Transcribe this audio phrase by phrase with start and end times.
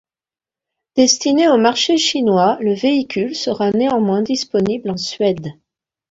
[0.95, 5.53] Destiné au marché chinois, le véhicule sera néanmoins disponible en Suède.